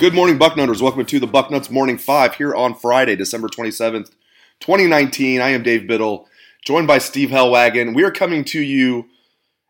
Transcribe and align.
Good 0.00 0.12
morning, 0.12 0.40
Bucknutters. 0.40 0.82
Welcome 0.82 1.06
to 1.06 1.20
the 1.20 1.28
Bucknuts 1.28 1.70
Morning 1.70 1.98
Five 1.98 2.34
here 2.34 2.52
on 2.52 2.74
Friday, 2.74 3.14
December 3.14 3.46
27th, 3.46 4.10
2019. 4.58 5.40
I 5.40 5.50
am 5.50 5.62
Dave 5.62 5.86
Biddle, 5.86 6.26
joined 6.64 6.88
by 6.88 6.98
Steve 6.98 7.28
Helwagen. 7.28 7.94
We 7.94 8.02
are 8.02 8.10
coming 8.10 8.42
to 8.46 8.60
you, 8.60 9.06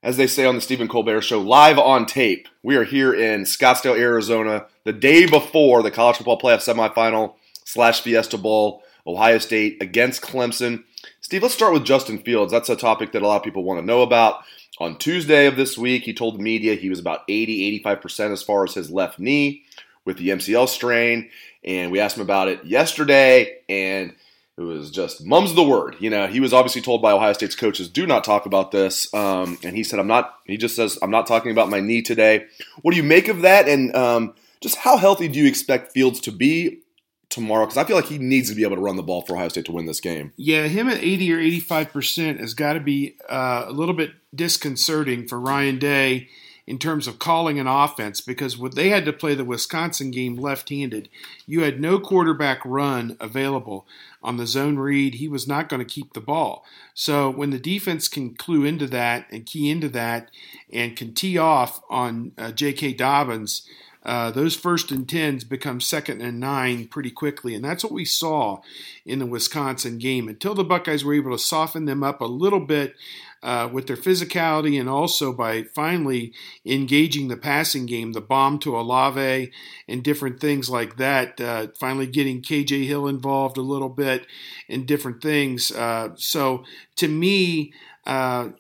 as 0.02 0.17
they 0.17 0.27
say 0.27 0.47
on 0.47 0.55
the 0.55 0.62
Stephen 0.62 0.89
Colbert 0.89 1.20
Show, 1.20 1.41
live 1.42 1.78
on 1.78 2.06
tape. 2.06 2.48
We 2.62 2.77
are 2.77 2.84
here 2.84 3.12
in 3.12 3.42
Scottsdale, 3.42 3.98
Arizona, 3.98 4.64
the 4.84 4.95
day 4.95 5.27
before 5.27 5.83
the 5.83 5.91
college 5.91 6.17
football 6.17 6.41
playoff 6.41 6.64
semifinal 6.64 7.34
slash 7.64 8.00
Fiesta 8.00 8.39
Bowl, 8.39 8.83
Ohio 9.06 9.36
State 9.36 9.77
against 9.83 10.22
Clemson. 10.22 10.84
Steve, 11.20 11.42
let's 11.42 11.55
start 11.55 11.75
with 11.75 11.84
Justin 11.84 12.19
Fields. 12.19 12.50
That's 12.50 12.70
a 12.70 12.77
topic 12.77 13.12
that 13.12 13.22
a 13.22 13.27
lot 13.28 13.36
of 13.36 13.42
people 13.42 13.62
want 13.62 13.78
to 13.78 13.86
know 13.86 14.00
about. 14.00 14.42
On 14.80 14.97
Tuesday 14.97 15.47
of 15.47 15.56
this 15.56 15.77
week, 15.77 16.05
he 16.05 16.14
told 16.14 16.39
the 16.39 16.42
media 16.42 16.75
he 16.75 16.89
was 16.89 16.98
about 16.98 17.20
80, 17.28 17.83
85% 17.84 18.33
as 18.33 18.42
far 18.42 18.64
as 18.64 18.72
his 18.72 18.91
left 18.91 19.19
knee 19.19 19.64
with 20.05 20.19
the 20.19 20.28
MCL 20.28 20.69
strain, 20.69 21.30
and 21.64 21.91
we 21.91 22.00
asked 22.00 22.16
him 22.16 22.22
about 22.22 22.48
it 22.48 22.64
yesterday, 22.64 23.58
and 23.69 24.14
it 24.56 24.62
was 24.62 24.91
just 24.91 25.24
mum's 25.24 25.55
the 25.55 25.64
word. 25.64 25.96
You 25.98 26.11
know, 26.11 26.27
he 26.27 26.41
was 26.41 26.52
obviously 26.52 26.80
told 26.80 27.02
by 27.02 27.12
Ohio 27.12 27.33
State's 27.33 27.56
coaches, 27.56 27.88
"Do 27.88 28.06
not 28.06 28.22
talk 28.22 28.46
about 28.46 28.70
this," 28.70 29.12
um, 29.12 29.58
and 29.62 29.77
he 29.77 29.83
said, 29.83 29.98
"I'm 29.98 30.06
not." 30.06 30.38
He 30.46 30.56
just 30.56 30.77
says, 30.77 30.98
"I'm 31.02 31.11
not 31.11 31.27
talking 31.27 31.50
about 31.50 31.70
my 31.70 31.80
knee 31.80 32.02
today." 32.02 32.46
What 32.83 32.92
do 32.92 32.96
you 32.96 33.02
make 33.02 33.28
of 33.28 33.42
that? 33.42 33.69
And 33.69 33.94
um, 33.96 34.34
just 34.61 34.77
how 34.77 34.96
healthy 34.96 35.28
do 35.28 35.38
you 35.38 35.46
expect 35.46 35.92
Fields 35.92 36.20
to 36.20 36.33
be 36.33 36.83
tomorrow? 37.30 37.64
Because 37.64 37.78
I 37.78 37.84
feel 37.84 37.96
like 37.96 38.06
he 38.06 38.18
needs 38.18 38.48
to 38.50 38.55
be 38.55 38.62
able 38.62 38.77
to 38.77 38.83
run 38.83 38.96
the 38.96 39.02
ball 39.02 39.22
for 39.22 39.34
Ohio 39.34 39.48
State 39.48 39.64
to 39.66 39.72
win 39.72 39.86
this 39.86 40.00
game. 40.00 40.33
Yeah, 40.36 40.68
him 40.68 40.89
at 40.89 40.98
80 40.98 41.33
or 41.33 41.41
85 41.41 41.92
percent 41.92 42.41
has 42.41 42.55
got 42.55 42.74
to 42.74 42.80
be 42.80 43.16
uh, 43.28 43.64
a 43.66 43.72
little 43.72 43.94
bit 43.94 44.12
disconcerting 44.34 45.27
for 45.27 45.41
Ryan 45.41 45.78
Day 45.78 46.28
in 46.67 46.79
terms 46.79 47.07
of 47.07 47.19
calling 47.19 47.59
an 47.59 47.67
offense 47.67 48.20
because 48.20 48.57
what 48.57 48.75
they 48.75 48.89
had 48.89 49.05
to 49.05 49.12
play 49.12 49.34
the 49.34 49.45
Wisconsin 49.45 50.11
game 50.11 50.37
left-handed. 50.37 51.09
You 51.47 51.62
had 51.62 51.81
no 51.81 51.98
quarterback 51.98 52.61
run 52.65 53.17
available 53.20 53.87
on 54.23 54.39
the 54.39 54.47
zone 54.47 54.79
read. 54.79 55.17
He 55.17 55.29
was 55.29 55.47
not 55.47 55.69
going 55.69 55.85
to 55.85 55.95
keep 55.95 56.15
the 56.15 56.20
ball. 56.20 56.64
So 56.95 57.29
when 57.29 57.51
the 57.51 57.58
defense 57.58 58.08
can 58.08 58.35
clue 58.35 58.64
into 58.64 58.86
that 58.89 59.27
and 59.30 59.45
key 59.45 59.70
into 59.70 59.91
that 59.91 60.30
and 60.73 60.97
can 60.97 61.13
tee 61.13 61.36
off 61.36 61.83
on 61.91 62.33
uh, 62.39 62.53
J.K. 62.53 62.95
Dobbins. 62.95 63.69
Uh, 64.07 64.30
those 64.30 64.55
first 64.55 64.91
and 64.91 65.08
tens 65.08 65.45
become 65.45 65.80
second 65.80 66.20
and 66.20 66.39
nine 66.39 66.86
pretty 66.86 67.11
quickly, 67.11 67.55
and 67.55 67.64
that's 67.64 67.83
what 67.83 67.92
we 67.92 68.05
saw 68.05 68.61
in 69.07 69.19
the 69.19 69.24
Wisconsin 69.24 69.97
game. 69.97 70.29
Until 70.29 70.55
the 70.55 70.63
Buckeyes 70.63 71.03
were 71.03 71.14
able 71.14 71.30
to 71.30 71.42
soften 71.42 71.86
them 71.86 72.03
up 72.03 72.20
a 72.20 72.27
little 72.27 72.61
bit 72.61 72.97
uh, 73.44 73.68
with 73.70 73.86
their 73.86 73.96
physicality 73.96 74.80
and 74.80 74.88
also 74.88 75.32
by 75.32 75.62
finally 75.62 76.32
engaging 76.64 77.28
the 77.28 77.36
passing 77.36 77.84
game, 77.84 78.12
the 78.12 78.20
bomb 78.20 78.58
to 78.58 78.77
Olave 78.77 79.52
and 79.86 80.02
different 80.02 80.40
things 80.40 80.70
like 80.70 80.96
that. 80.96 81.38
Uh, 81.40 81.66
finally 81.78 82.06
getting 82.06 82.40
KJ 82.40 82.86
Hill 82.86 83.06
involved 83.06 83.58
a 83.58 83.62
little 83.62 83.90
bit 83.90 84.27
and 84.68 84.86
different 84.86 85.20
things. 85.22 85.70
Uh, 85.70 86.10
so 86.16 86.64
to 86.96 87.06
me, 87.06 87.72
uh, 88.07 88.51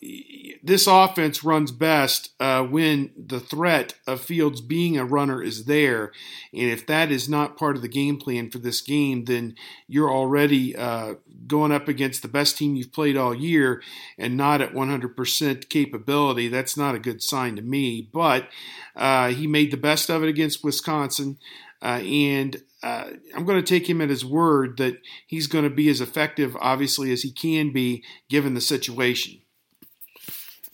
this 0.62 0.86
offense 0.86 1.44
runs 1.44 1.70
best 1.70 2.32
uh, 2.40 2.62
when 2.62 3.10
the 3.16 3.40
threat 3.40 3.94
of 4.06 4.20
Fields 4.20 4.62
being 4.62 4.96
a 4.96 5.04
runner 5.04 5.42
is 5.42 5.66
there. 5.66 6.12
And 6.52 6.70
if 6.70 6.86
that 6.86 7.10
is 7.10 7.28
not 7.28 7.58
part 7.58 7.76
of 7.76 7.82
the 7.82 7.88
game 7.88 8.16
plan 8.16 8.50
for 8.50 8.58
this 8.58 8.80
game, 8.80 9.26
then 9.26 9.54
you're 9.86 10.10
already 10.10 10.74
uh, 10.74 11.14
going 11.46 11.72
up 11.72 11.88
against 11.88 12.22
the 12.22 12.28
best 12.28 12.56
team 12.56 12.74
you've 12.74 12.92
played 12.92 13.18
all 13.18 13.34
year 13.34 13.82
and 14.16 14.36
not 14.36 14.62
at 14.62 14.72
100% 14.72 15.68
capability. 15.68 16.48
That's 16.48 16.76
not 16.76 16.94
a 16.94 17.00
good 17.00 17.22
sign 17.22 17.56
to 17.56 17.62
me. 17.62 18.08
But 18.10 18.48
uh, 18.96 19.28
he 19.28 19.46
made 19.46 19.70
the 19.70 19.76
best 19.76 20.08
of 20.08 20.22
it 20.22 20.28
against 20.28 20.64
Wisconsin. 20.64 21.38
Uh, 21.84 22.00
and 22.02 22.62
uh, 22.82 23.10
I'm 23.36 23.44
going 23.44 23.62
to 23.62 23.66
take 23.66 23.88
him 23.88 24.00
at 24.00 24.08
his 24.08 24.24
word 24.24 24.78
that 24.78 24.96
he's 25.26 25.46
going 25.46 25.64
to 25.64 25.70
be 25.70 25.90
as 25.90 26.00
effective, 26.00 26.56
obviously, 26.58 27.12
as 27.12 27.22
he 27.22 27.30
can 27.30 27.72
be 27.72 28.02
given 28.30 28.54
the 28.54 28.62
situation. 28.62 29.42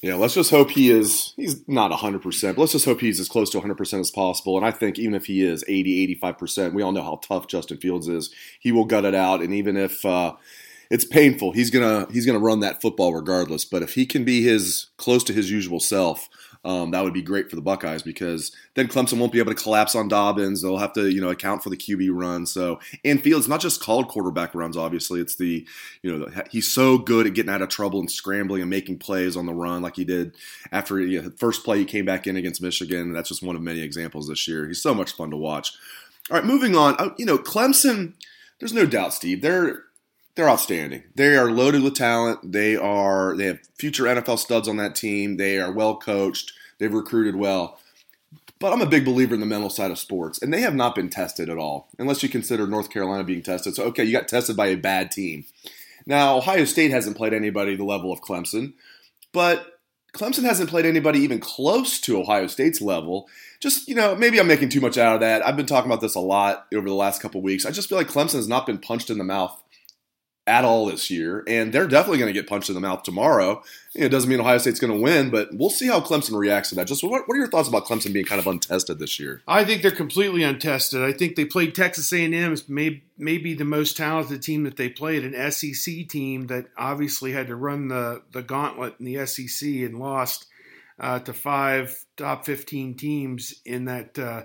Yeah, 0.00 0.15
let's 0.15 0.34
just 0.34 0.50
hope 0.50 0.71
he 0.71 0.88
is, 0.88 1.34
he's 1.37 1.69
not 1.69 1.91
100%, 1.91 2.22
but 2.54 2.59
let's 2.59 2.72
just 2.72 2.87
hope 2.87 3.00
he's 3.00 3.21
as 3.21 3.28
close 3.28 3.50
to 3.50 3.60
100% 3.60 4.00
as 4.00 4.10
possible. 4.10 4.56
And 4.56 4.65
I 4.65 4.71
think 4.71 4.98
even 4.98 5.15
if 5.15 5.26
he 5.26 5.43
is 5.43 5.65
80, 5.69 6.16
85%, 6.22 6.72
we 6.72 6.82
all 6.82 6.93
know 6.93 7.03
how 7.03 7.16
tough 7.22 7.48
Justin 7.48 7.78
Fields 7.78 8.09
is. 8.09 8.32
He 8.60 8.72
will 8.72 8.87
gut 8.87 9.04
it 9.04 9.15
out. 9.15 9.42
And 9.42 9.53
even 9.53 9.77
if 9.77 10.06
uh, 10.06 10.37
it's 10.91 11.04
painful, 11.04 11.53
he's 11.53 11.71
going 11.71 12.06
to 12.06 12.10
he's 12.12 12.25
gonna 12.25 12.38
run 12.38 12.60
that 12.60 12.81
football 12.81 13.12
regardless. 13.12 13.66
But 13.66 13.82
if 13.82 13.94
he 13.94 14.06
can 14.06 14.25
be 14.25 14.42
his 14.42 14.87
close 14.97 15.22
to 15.25 15.34
his 15.34 15.50
usual 15.50 15.81
self, 15.81 16.31
um, 16.62 16.91
that 16.91 17.03
would 17.03 17.15
be 17.15 17.22
great 17.22 17.48
for 17.48 17.56
the 17.56 17.62
Buckeyes 17.62 18.03
because 18.03 18.53
then 18.75 18.88
Clemson 18.88 19.19
won't 19.19 19.32
be 19.32 19.38
able 19.38 19.54
to 19.54 19.62
collapse 19.62 19.94
on 19.94 20.09
Dobbins. 20.09 20.60
They'll 20.60 20.76
have 20.76 20.93
to, 20.93 21.09
you 21.09 21.21
know, 21.21 21.31
account 21.31 21.62
for 21.62 21.71
the 21.71 21.76
QB 21.76 22.10
run. 22.12 22.44
So, 22.44 22.81
and 23.03 23.22
Fields 23.22 23.48
not 23.48 23.60
just 23.60 23.81
called 23.81 24.09
quarterback 24.09 24.54
runs. 24.54 24.76
Obviously, 24.76 25.21
it's 25.21 25.37
the, 25.37 25.66
you 26.03 26.19
know, 26.19 26.28
he's 26.50 26.71
so 26.71 26.98
good 26.98 27.26
at 27.26 27.34
getting 27.34 27.50
out 27.53 27.62
of 27.62 27.71
trouble 27.71 27.98
and 28.00 28.10
scrambling 28.10 28.60
and 28.60 28.69
making 28.69 28.98
plays 28.98 29.37
on 29.37 29.47
the 29.47 29.54
run, 29.54 29.81
like 29.81 29.97
he 29.97 30.04
did 30.04 30.37
after 30.71 31.00
you 31.00 31.22
know, 31.22 31.31
first 31.38 31.65
play 31.65 31.78
he 31.78 31.84
came 31.87 32.04
back 32.04 32.26
in 32.26 32.37
against 32.37 32.60
Michigan. 32.60 33.12
That's 33.12 33.31
just 33.31 33.42
one 33.42 33.56
of 33.56 33.62
many 33.62 33.81
examples 33.81 34.28
this 34.28 34.47
year. 34.47 34.66
He's 34.66 34.82
so 34.82 34.94
much 34.94 35.12
fun 35.12 35.31
to 35.31 35.37
watch. 35.38 35.72
All 36.31 36.37
right, 36.37 36.44
moving 36.44 36.77
on. 36.77 36.94
Uh, 36.98 37.10
you 37.16 37.25
know, 37.25 37.38
Clemson. 37.38 38.15
There's 38.59 38.75
no 38.75 38.84
doubt, 38.84 39.15
Steve. 39.15 39.41
They're 39.41 39.84
they're 40.41 40.49
outstanding. 40.49 41.03
They 41.17 41.37
are 41.37 41.51
loaded 41.51 41.83
with 41.83 41.97
talent. 41.97 42.53
They 42.53 42.75
are 42.75 43.37
they 43.37 43.45
have 43.45 43.61
future 43.78 44.05
NFL 44.05 44.39
studs 44.39 44.69
on 44.69 44.78
that 44.78 44.95
team. 44.95 45.37
They 45.37 45.61
are 45.61 45.71
well 45.71 45.99
coached. 45.99 46.55
They've 46.78 46.93
recruited 46.93 47.37
well. 47.37 47.78
But 48.59 48.73
I'm 48.73 48.81
a 48.81 48.87
big 48.87 49.05
believer 49.05 49.34
in 49.34 49.41
the 49.41 49.47
mental 49.47 49.69
side 49.69 49.91
of 49.91 49.99
sports, 49.99 50.41
and 50.41 50.51
they 50.53 50.62
have 50.62 50.75
not 50.75 50.95
been 50.95 51.11
tested 51.11 51.51
at 51.51 51.59
all, 51.59 51.89
unless 51.99 52.23
you 52.23 52.31
consider 52.31 52.67
North 52.67 52.89
Carolina 52.89 53.23
being 53.23 53.43
tested. 53.43 53.75
So, 53.75 53.84
okay, 53.84 54.05
you 54.05 54.12
got 54.12 54.28
tested 54.28 54.56
by 54.56 54.69
a 54.69 54.77
bad 54.77 55.11
team. 55.11 55.45
Now, 56.06 56.39
Ohio 56.39 56.65
State 56.65 56.91
hasn't 56.91 57.19
played 57.19 57.34
anybody 57.34 57.77
the 57.77 57.84
level 57.84 58.11
of 58.11 58.22
Clemson, 58.22 58.72
but 59.33 59.78
Clemson 60.15 60.45
hasn't 60.45 60.71
played 60.71 60.87
anybody 60.87 61.21
even 61.21 61.39
close 61.39 62.01
to 62.01 62.19
Ohio 62.19 62.47
State's 62.47 62.81
level. 62.81 63.28
Just, 63.61 63.89
you 63.89 63.95
know, 63.95 64.15
maybe 64.15 64.41
I'm 64.41 64.47
making 64.49 64.71
too 64.71 64.81
much 64.81 64.97
out 64.97 65.16
of 65.16 65.21
that. 65.21 65.47
I've 65.47 65.57
been 65.57 65.66
talking 65.66 65.91
about 65.91 66.01
this 66.01 66.15
a 66.15 66.21
lot 66.21 66.66
over 66.75 66.89
the 66.89 66.95
last 66.95 67.21
couple 67.21 67.42
weeks. 67.42 67.66
I 67.66 67.71
just 67.71 67.91
feel 67.91 67.98
like 67.98 68.09
Clemson 68.09 68.37
has 68.37 68.48
not 68.48 68.66
been 68.66 68.78
punched 68.78 69.10
in 69.10 69.19
the 69.19 69.25
mouth 69.25 69.63
at 70.51 70.65
all 70.65 70.87
this 70.87 71.13
year, 71.13 71.45
and 71.47 71.73
they're 71.73 71.87
definitely 71.87 72.19
going 72.19 72.29
to 72.29 72.39
get 72.39 72.49
punched 72.49 72.69
in 72.69 72.75
the 72.75 72.81
mouth 72.81 73.05
tomorrow. 73.05 73.63
it 73.95 74.09
doesn't 74.09 74.29
mean 74.29 74.41
Ohio 74.41 74.59
State's 74.59 74.81
going 74.81 74.93
to 74.93 75.01
win, 75.01 75.31
but 75.31 75.49
we'll 75.53 75.71
see 75.71 75.87
how 75.87 76.01
Clemson 76.01 76.37
reacts 76.37 76.71
to 76.71 76.75
that. 76.75 76.89
Just 76.89 77.05
what, 77.05 77.29
what, 77.29 77.37
are 77.37 77.39
your 77.39 77.47
thoughts 77.47 77.69
about 77.69 77.87
Clemson 77.87 78.13
being 78.13 78.25
kind 78.25 78.41
of 78.41 78.49
untested 78.49 78.99
this 78.99 79.21
year? 79.21 79.43
I 79.47 79.65
think 79.65 79.83
they're 79.83 79.93
completely 79.93 80.43
untested. 80.43 81.03
I 81.03 81.13
think 81.13 81.37
they 81.37 81.45
played 81.45 81.77
Texas 81.77 82.13
A&M, 82.13 82.57
may, 82.67 83.01
maybe 83.17 83.55
the 83.55 83.65
most 83.65 83.97
talented 83.97 84.43
team 84.43 84.65
that 84.65 84.77
they 84.77 84.89
played, 84.89 85.25
an 85.25 85.53
SEC 85.53 86.09
team 86.09 86.49
that 86.49 86.67
obviously 86.77 87.31
had 87.31 87.47
to 87.47 87.55
run 87.55 87.87
the, 87.87 88.23
the 88.33 88.43
gauntlet 88.43 88.97
in 88.99 89.05
the 89.05 89.25
SEC 89.27 89.69
and 89.69 90.01
lost 90.01 90.47
uh, 90.99 91.21
to 91.21 91.33
five 91.33 92.05
top 92.17 92.45
15 92.45 92.97
teams 92.97 93.55
in 93.65 93.85
that 93.85 94.19
uh, 94.19 94.43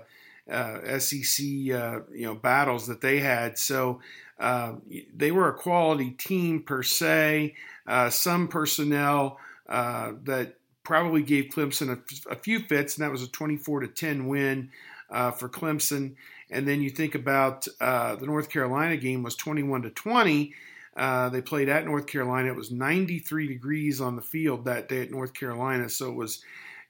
uh, 0.48 0.98
SEC 1.00 1.44
uh, 1.44 2.00
you 2.12 2.24
know 2.24 2.34
battles 2.34 2.86
that 2.86 3.00
they 3.00 3.18
had. 3.18 3.58
So 3.58 4.00
uh, 4.38 4.74
they 5.14 5.30
were 5.30 5.48
a 5.48 5.54
quality 5.54 6.10
team 6.10 6.62
per 6.62 6.82
se. 6.82 7.54
Uh, 7.86 8.10
some 8.10 8.48
personnel 8.48 9.38
uh, 9.68 10.12
that 10.24 10.56
probably 10.84 11.22
gave 11.22 11.46
Clemson 11.46 11.90
a, 11.90 12.32
a, 12.32 12.36
few 12.36 12.60
fits, 12.60 12.96
and 12.96 13.04
that 13.04 13.10
was 13.10 13.22
a 13.22 13.28
24 13.28 13.80
to 13.80 13.88
10 13.88 14.26
win 14.26 14.70
uh, 15.10 15.30
for 15.30 15.48
Clemson. 15.48 16.14
And 16.50 16.68
then 16.68 16.80
you 16.80 16.90
think 16.90 17.14
about 17.14 17.66
uh, 17.80 18.14
the 18.16 18.26
North 18.26 18.50
Carolina 18.50 18.96
game 18.96 19.22
was 19.22 19.34
21 19.34 19.82
to 19.82 19.90
20. 19.90 20.54
Uh, 20.96 21.28
they 21.28 21.42
played 21.42 21.68
at 21.68 21.84
North 21.84 22.06
Carolina. 22.06 22.48
It 22.48 22.56
was 22.56 22.70
93 22.70 23.48
degrees 23.48 24.00
on 24.00 24.16
the 24.16 24.22
field 24.22 24.64
that 24.64 24.88
day 24.88 25.02
at 25.02 25.10
North 25.10 25.34
Carolina, 25.34 25.88
so 25.88 26.08
it 26.08 26.14
was 26.14 26.42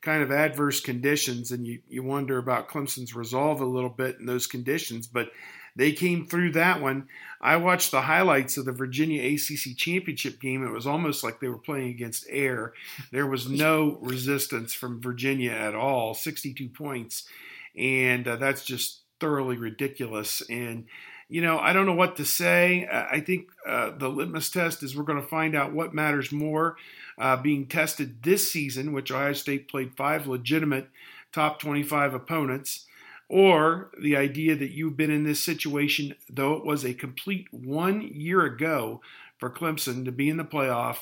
kind 0.03 0.23
of 0.23 0.31
adverse 0.31 0.81
conditions, 0.81 1.51
and 1.51 1.67
you, 1.67 1.81
you 1.89 2.03
wonder 2.03 2.39
about 2.39 2.69
Clemson's 2.69 3.15
resolve 3.15 3.61
a 3.61 3.67
little 3.67 3.91
bit 3.91 4.19
in 4.21 4.27
those 4.27 4.47
conditions. 4.47 5.07
But 5.07 5.31
they 5.77 5.93
came 5.93 6.27
through 6.27 6.53
that 6.53 6.81
one. 6.81 7.09
I 7.41 7.59
watched 7.59 7.91
the 7.91 8.03
highlights 8.03 8.57
of 8.57 8.65
the 8.65 8.73
Virginia 8.73 9.23
ACC 9.23 9.77
championship 9.77 10.41
game. 10.41 10.67
It 10.67 10.73
was 10.73 10.87
almost 10.87 11.23
like 11.23 11.39
they 11.39 11.49
were 11.49 11.59
playing 11.59 11.91
against 11.91 12.27
air. 12.31 12.73
There 13.13 13.27
was 13.27 13.49
no 13.49 13.99
resistance 14.01 14.73
from 14.73 15.03
Virginia 15.03 15.53
at 15.53 15.75
all, 15.75 16.15
62 16.15 16.71
points. 16.71 17.29
And 17.77 18.27
uh, 18.27 18.37
that's 18.37 18.65
just 18.65 19.03
thoroughly 19.21 19.59
ridiculous. 19.59 20.43
And, 20.49 20.87
you 21.29 21.43
know, 21.43 21.59
I 21.59 21.75
don't 21.75 21.87
know 21.87 21.95
what 21.95 22.17
to 22.17 22.25
say. 22.25 22.89
I 22.91 23.21
think 23.21 23.49
uh, 23.67 23.91
the 23.97 24.09
litmus 24.09 24.49
test 24.49 24.83
is 24.83 24.97
we're 24.97 25.05
going 25.05 25.21
to 25.21 25.29
find 25.29 25.55
out 25.55 25.75
what 25.75 25.95
matters 25.95 26.33
more 26.33 26.77
uh, 27.19 27.37
being 27.37 27.67
tested 27.67 28.23
this 28.23 28.51
season, 28.51 28.95
which 28.95 29.13
Ohio 29.13 29.35
State 29.35 29.69
played 29.69 29.95
five 29.95 30.27
legitimate 30.27 30.89
top 31.33 31.61
25 31.61 32.15
opponents 32.15 32.86
or 33.29 33.91
the 34.01 34.17
idea 34.17 34.55
that 34.55 34.71
you've 34.71 34.97
been 34.97 35.11
in 35.11 35.25
this 35.25 35.43
situation, 35.43 36.15
though 36.31 36.55
it 36.55 36.65
was 36.65 36.85
a 36.85 36.95
complete 36.95 37.47
one 37.51 38.01
year 38.03 38.45
ago 38.45 39.01
for 39.39 39.51
Clemson 39.51 40.05
to 40.05 40.13
be 40.13 40.29
in 40.29 40.37
the 40.37 40.45
playoff 40.45 40.99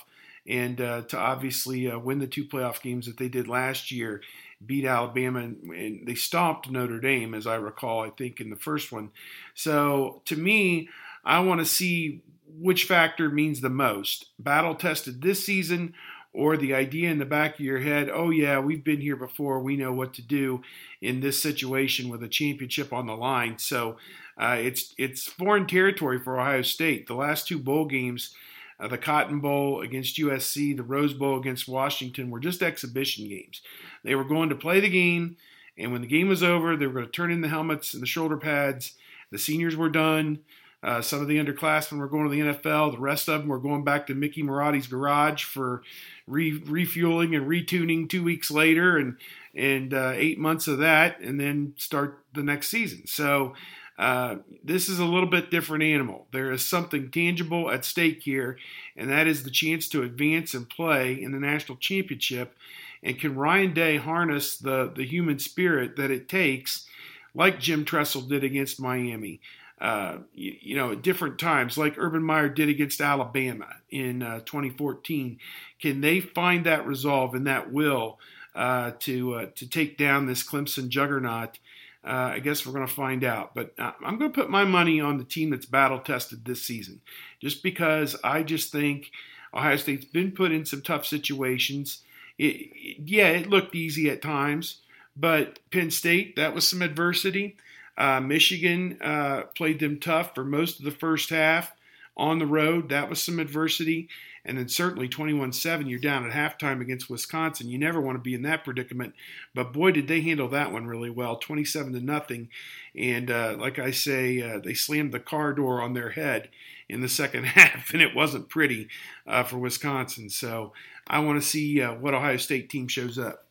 and 0.46 0.80
uh, 0.80 1.02
to 1.02 1.18
obviously 1.18 1.90
uh, 1.90 1.98
win 1.98 2.18
the 2.18 2.26
two 2.26 2.44
playoff 2.44 2.82
games 2.82 3.06
that 3.06 3.18
they 3.18 3.28
did 3.28 3.48
last 3.48 3.90
year, 3.90 4.20
beat 4.64 4.84
Alabama, 4.84 5.40
and, 5.40 5.62
and, 5.70 6.06
they 6.06 6.14
stomped 6.14 6.70
Notre 6.70 7.00
Dame, 7.00 7.34
as 7.34 7.46
I 7.46 7.54
recall, 7.56 8.02
I 8.02 8.10
think, 8.10 8.40
in 8.40 8.50
the 8.50 8.56
first 8.56 8.92
one. 8.92 9.10
So 9.54 10.22
to 10.26 10.36
me, 10.36 10.88
I 11.24 11.40
want 11.40 11.60
to 11.60 11.66
see 11.66 12.22
which 12.46 12.84
factor 12.84 13.30
means 13.30 13.60
the 13.60 13.70
most 13.70 14.26
battle 14.38 14.74
tested 14.74 15.22
this 15.22 15.44
season 15.44 15.94
or 16.34 16.56
the 16.56 16.74
idea 16.74 17.10
in 17.10 17.18
the 17.18 17.24
back 17.24 17.54
of 17.54 17.60
your 17.60 17.78
head, 17.78 18.10
oh, 18.12 18.30
yeah, 18.30 18.58
we've 18.58 18.82
been 18.82 19.00
here 19.00 19.14
before. 19.14 19.60
We 19.60 19.76
know 19.76 19.92
what 19.92 20.12
to 20.14 20.22
do 20.22 20.62
in 21.00 21.20
this 21.20 21.40
situation 21.40 22.08
with 22.08 22.24
a 22.24 22.28
championship 22.28 22.92
on 22.92 23.06
the 23.06 23.16
line. 23.16 23.58
So 23.58 23.96
uh, 24.36 24.56
it's, 24.58 24.94
it's 24.98 25.28
foreign 25.28 25.68
territory 25.68 26.18
for 26.18 26.38
Ohio 26.38 26.62
State. 26.62 27.06
The 27.06 27.14
last 27.14 27.46
two 27.46 27.58
bowl 27.58 27.84
games, 27.84 28.34
uh, 28.80 28.88
the 28.88 28.98
Cotton 28.98 29.38
Bowl 29.38 29.80
against 29.80 30.18
USC, 30.18 30.76
the 30.76 30.82
Rose 30.82 31.14
Bowl 31.14 31.38
against 31.38 31.68
Washington, 31.68 32.30
were 32.30 32.40
just 32.40 32.62
exhibition 32.62 33.28
games. 33.28 33.62
They 34.02 34.16
were 34.16 34.24
going 34.24 34.48
to 34.48 34.56
play 34.56 34.80
the 34.80 34.90
game, 34.90 35.36
and 35.78 35.92
when 35.92 36.00
the 36.00 36.08
game 36.08 36.28
was 36.28 36.42
over, 36.42 36.76
they 36.76 36.86
were 36.86 36.94
going 36.94 37.06
to 37.06 37.12
turn 37.12 37.30
in 37.30 37.42
the 37.42 37.48
helmets 37.48 37.94
and 37.94 38.02
the 38.02 38.08
shoulder 38.08 38.36
pads. 38.36 38.94
The 39.30 39.38
seniors 39.38 39.76
were 39.76 39.88
done. 39.88 40.40
Uh, 40.84 41.00
some 41.00 41.22
of 41.22 41.28
the 41.28 41.38
underclassmen 41.38 41.98
were 41.98 42.06
going 42.06 42.28
to 42.28 42.30
the 42.30 42.52
NFL. 42.52 42.92
The 42.92 42.98
rest 42.98 43.26
of 43.26 43.40
them 43.40 43.48
were 43.48 43.58
going 43.58 43.84
back 43.84 44.06
to 44.06 44.14
Mickey 44.14 44.42
Marotti's 44.42 44.86
garage 44.86 45.44
for 45.44 45.82
re- 46.26 46.62
refueling 46.66 47.34
and 47.34 47.48
retuning 47.48 48.08
two 48.08 48.22
weeks 48.22 48.50
later, 48.50 48.98
and 48.98 49.16
and 49.54 49.94
uh, 49.94 50.12
eight 50.14 50.38
months 50.38 50.68
of 50.68 50.78
that, 50.78 51.20
and 51.20 51.40
then 51.40 51.72
start 51.78 52.22
the 52.34 52.42
next 52.42 52.68
season. 52.68 53.06
So 53.06 53.54
uh, 53.98 54.36
this 54.62 54.90
is 54.90 54.98
a 54.98 55.06
little 55.06 55.28
bit 55.28 55.50
different 55.50 55.84
animal. 55.84 56.26
There 56.32 56.52
is 56.52 56.66
something 56.66 57.10
tangible 57.10 57.70
at 57.70 57.86
stake 57.86 58.22
here, 58.22 58.58
and 58.94 59.08
that 59.10 59.26
is 59.26 59.42
the 59.42 59.50
chance 59.50 59.88
to 59.88 60.02
advance 60.02 60.52
and 60.52 60.68
play 60.68 61.14
in 61.14 61.32
the 61.32 61.40
national 61.40 61.78
championship. 61.78 62.56
And 63.02 63.18
can 63.18 63.36
Ryan 63.36 63.72
Day 63.72 63.96
harness 63.96 64.58
the 64.58 64.92
the 64.94 65.06
human 65.06 65.38
spirit 65.38 65.96
that 65.96 66.10
it 66.10 66.28
takes, 66.28 66.86
like 67.34 67.58
Jim 67.58 67.86
Tressel 67.86 68.20
did 68.20 68.44
against 68.44 68.78
Miami? 68.78 69.40
Uh, 69.80 70.18
you, 70.32 70.54
you, 70.60 70.76
know, 70.76 70.92
at 70.92 71.02
different 71.02 71.38
times, 71.38 71.76
like 71.76 71.94
Urban 71.98 72.22
Meyer 72.22 72.48
did 72.48 72.68
against 72.68 73.00
Alabama 73.00 73.68
in 73.90 74.22
uh, 74.22 74.40
2014. 74.40 75.38
Can 75.80 76.00
they 76.00 76.20
find 76.20 76.64
that 76.64 76.86
resolve 76.86 77.34
and 77.34 77.46
that 77.46 77.72
will 77.72 78.18
uh, 78.54 78.92
to 79.00 79.34
uh, 79.34 79.46
to 79.56 79.68
take 79.68 79.98
down 79.98 80.26
this 80.26 80.48
Clemson 80.48 80.88
juggernaut? 80.88 81.58
Uh, 82.06 82.32
I 82.34 82.38
guess 82.38 82.64
we're 82.64 82.74
going 82.74 82.86
to 82.86 82.92
find 82.92 83.24
out. 83.24 83.54
But 83.54 83.74
I'm 83.78 84.18
going 84.18 84.30
to 84.30 84.40
put 84.40 84.50
my 84.50 84.64
money 84.64 85.00
on 85.00 85.18
the 85.18 85.24
team 85.24 85.50
that's 85.50 85.66
battle 85.66 85.98
tested 85.98 86.44
this 86.44 86.62
season, 86.62 87.00
just 87.40 87.62
because 87.62 88.14
I 88.22 88.42
just 88.42 88.70
think 88.70 89.10
Ohio 89.52 89.76
State's 89.76 90.04
been 90.04 90.32
put 90.32 90.52
in 90.52 90.66
some 90.66 90.82
tough 90.82 91.06
situations. 91.06 92.02
It, 92.38 92.56
it, 92.74 92.96
yeah, 93.06 93.28
it 93.28 93.48
looked 93.48 93.74
easy 93.74 94.10
at 94.10 94.22
times, 94.22 94.82
but 95.16 95.58
Penn 95.70 95.90
State 95.90 96.36
that 96.36 96.54
was 96.54 96.68
some 96.68 96.82
adversity. 96.82 97.56
Uh, 97.96 98.20
Michigan 98.20 98.98
uh, 99.00 99.42
played 99.54 99.80
them 99.80 99.98
tough 99.98 100.34
for 100.34 100.44
most 100.44 100.78
of 100.78 100.84
the 100.84 100.90
first 100.90 101.30
half 101.30 101.72
on 102.16 102.38
the 102.38 102.46
road. 102.46 102.88
That 102.88 103.08
was 103.08 103.22
some 103.22 103.38
adversity. 103.38 104.08
And 104.46 104.58
then 104.58 104.68
certainly 104.68 105.08
21 105.08 105.52
7, 105.52 105.86
you're 105.86 105.98
down 105.98 106.28
at 106.28 106.32
halftime 106.32 106.82
against 106.82 107.08
Wisconsin. 107.08 107.70
You 107.70 107.78
never 107.78 108.00
want 108.00 108.16
to 108.16 108.22
be 108.22 108.34
in 108.34 108.42
that 108.42 108.62
predicament. 108.62 109.14
But 109.54 109.72
boy, 109.72 109.92
did 109.92 110.06
they 110.06 110.20
handle 110.20 110.48
that 110.48 110.70
one 110.70 110.86
really 110.86 111.08
well 111.08 111.36
27 111.36 111.94
to 111.94 112.00
nothing. 112.00 112.50
And 112.94 113.30
uh, 113.30 113.56
like 113.58 113.78
I 113.78 113.90
say, 113.90 114.42
uh, 114.42 114.58
they 114.58 114.74
slammed 114.74 115.12
the 115.12 115.20
car 115.20 115.54
door 115.54 115.80
on 115.80 115.94
their 115.94 116.10
head 116.10 116.50
in 116.90 117.00
the 117.00 117.08
second 117.08 117.44
half, 117.44 117.92
and 117.94 118.02
it 118.02 118.14
wasn't 118.14 118.50
pretty 118.50 118.88
uh, 119.26 119.44
for 119.44 119.56
Wisconsin. 119.56 120.28
So 120.28 120.72
I 121.06 121.20
want 121.20 121.40
to 121.40 121.48
see 121.48 121.80
uh, 121.80 121.94
what 121.94 122.14
Ohio 122.14 122.36
State 122.36 122.68
team 122.68 122.86
shows 122.86 123.18
up. 123.18 123.46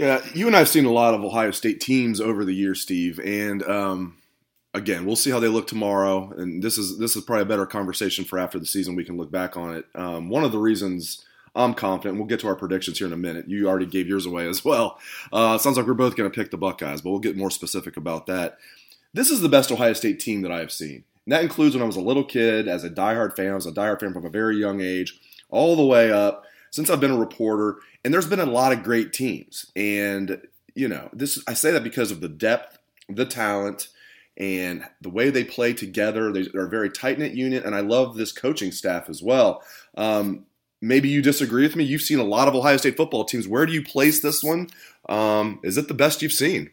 Yeah, 0.00 0.24
you 0.32 0.46
and 0.46 0.56
I 0.56 0.60
have 0.60 0.68
seen 0.70 0.86
a 0.86 0.90
lot 0.90 1.12
of 1.12 1.22
Ohio 1.22 1.50
State 1.50 1.78
teams 1.78 2.22
over 2.22 2.42
the 2.42 2.54
years, 2.54 2.80
Steve, 2.80 3.20
and 3.20 3.62
um, 3.64 4.16
again, 4.72 5.04
we'll 5.04 5.14
see 5.14 5.30
how 5.30 5.40
they 5.40 5.48
look 5.48 5.66
tomorrow. 5.66 6.32
And 6.38 6.62
this 6.62 6.78
is 6.78 6.96
this 6.96 7.16
is 7.16 7.22
probably 7.22 7.42
a 7.42 7.44
better 7.44 7.66
conversation 7.66 8.24
for 8.24 8.38
after 8.38 8.58
the 8.58 8.64
season. 8.64 8.96
We 8.96 9.04
can 9.04 9.18
look 9.18 9.30
back 9.30 9.58
on 9.58 9.74
it. 9.74 9.84
Um, 9.94 10.30
one 10.30 10.42
of 10.42 10.52
the 10.52 10.58
reasons 10.58 11.22
I'm 11.54 11.74
confident. 11.74 12.16
We'll 12.16 12.28
get 12.28 12.40
to 12.40 12.46
our 12.46 12.56
predictions 12.56 12.96
here 12.96 13.08
in 13.08 13.12
a 13.12 13.18
minute. 13.18 13.50
You 13.50 13.68
already 13.68 13.84
gave 13.84 14.08
yours 14.08 14.24
away 14.24 14.48
as 14.48 14.64
well. 14.64 14.98
Uh, 15.30 15.58
sounds 15.58 15.76
like 15.76 15.86
we're 15.86 15.92
both 15.92 16.16
going 16.16 16.30
to 16.30 16.34
pick 16.34 16.50
the 16.50 16.56
Buckeyes, 16.56 17.02
but 17.02 17.10
we'll 17.10 17.18
get 17.18 17.36
more 17.36 17.50
specific 17.50 17.98
about 17.98 18.24
that. 18.24 18.56
This 19.12 19.28
is 19.28 19.42
the 19.42 19.50
best 19.50 19.70
Ohio 19.70 19.92
State 19.92 20.18
team 20.18 20.40
that 20.40 20.50
I 20.50 20.60
have 20.60 20.72
seen. 20.72 21.04
And 21.26 21.32
that 21.34 21.42
includes 21.42 21.74
when 21.74 21.82
I 21.82 21.86
was 21.86 21.96
a 21.96 22.00
little 22.00 22.24
kid, 22.24 22.68
as 22.68 22.84
a 22.84 22.90
diehard 22.90 23.36
fan. 23.36 23.52
I 23.52 23.54
was 23.56 23.66
a 23.66 23.72
diehard 23.72 24.00
fan 24.00 24.14
from 24.14 24.24
a 24.24 24.30
very 24.30 24.56
young 24.56 24.80
age, 24.80 25.20
all 25.50 25.76
the 25.76 25.84
way 25.84 26.10
up 26.10 26.46
since 26.70 26.88
I've 26.88 27.00
been 27.00 27.10
a 27.10 27.18
reporter, 27.18 27.78
and 28.04 28.14
there's 28.14 28.26
been 28.26 28.40
a 28.40 28.46
lot 28.46 28.72
of 28.72 28.82
great 28.82 29.12
teams. 29.12 29.66
And, 29.76 30.40
you 30.74 30.88
know, 30.88 31.10
this 31.12 31.42
I 31.46 31.54
say 31.54 31.70
that 31.72 31.84
because 31.84 32.10
of 32.10 32.20
the 32.20 32.28
depth, 32.28 32.78
the 33.08 33.26
talent, 33.26 33.88
and 34.36 34.84
the 35.02 35.10
way 35.10 35.30
they 35.30 35.44
play 35.44 35.72
together. 35.74 36.32
They're 36.32 36.66
a 36.66 36.70
very 36.70 36.90
tight 36.90 37.18
knit 37.18 37.32
unit, 37.32 37.64
and 37.64 37.74
I 37.74 37.80
love 37.80 38.16
this 38.16 38.32
coaching 38.32 38.72
staff 38.72 39.10
as 39.10 39.22
well. 39.22 39.62
Um, 39.96 40.46
maybe 40.80 41.08
you 41.08 41.20
disagree 41.20 41.62
with 41.62 41.76
me. 41.76 41.84
You've 41.84 42.00
seen 42.00 42.18
a 42.18 42.24
lot 42.24 42.48
of 42.48 42.54
Ohio 42.54 42.78
State 42.78 42.96
football 42.96 43.24
teams. 43.24 43.46
Where 43.46 43.66
do 43.66 43.72
you 43.72 43.84
place 43.84 44.22
this 44.22 44.42
one? 44.42 44.68
Um, 45.08 45.60
is 45.62 45.76
it 45.76 45.88
the 45.88 45.94
best 45.94 46.22
you've 46.22 46.32
seen? 46.32 46.70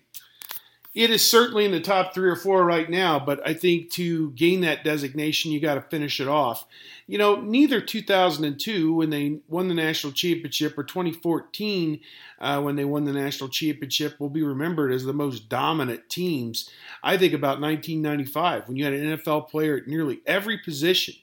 It 0.97 1.11
is 1.11 1.29
certainly 1.29 1.63
in 1.63 1.71
the 1.71 1.79
top 1.79 2.11
three 2.11 2.27
or 2.27 2.35
four 2.35 2.65
right 2.65 2.89
now, 2.89 3.19
but 3.19 3.39
I 3.47 3.53
think 3.53 3.91
to 3.91 4.31
gain 4.31 4.61
that 4.61 4.83
designation, 4.83 5.51
you 5.51 5.59
got 5.59 5.75
to 5.75 5.81
finish 5.81 6.19
it 6.19 6.27
off. 6.27 6.65
You 7.05 7.19
know, 7.19 7.39
neither 7.39 7.79
2002 7.79 8.95
when 8.95 9.11
they 9.11 9.37
won 9.47 9.67
the 9.67 9.75
national 9.75 10.13
championship 10.13 10.75
or 10.75 10.83
2014 10.83 11.99
uh, 12.39 12.61
when 12.61 12.77
they 12.77 12.83
won 12.83 13.05
the 13.05 13.13
national 13.13 13.49
championship 13.49 14.19
will 14.19 14.31
be 14.31 14.41
remembered 14.41 14.91
as 14.91 15.05
the 15.05 15.13
most 15.13 15.49
dominant 15.49 16.09
teams. 16.09 16.67
I 17.03 17.15
think 17.15 17.33
about 17.33 17.61
1995 17.61 18.67
when 18.67 18.75
you 18.75 18.83
had 18.83 18.93
an 18.93 19.19
NFL 19.19 19.49
player 19.49 19.77
at 19.77 19.87
nearly 19.87 20.21
every 20.25 20.57
position. 20.57 21.13